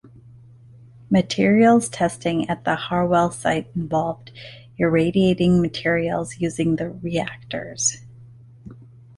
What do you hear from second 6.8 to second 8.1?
reactors.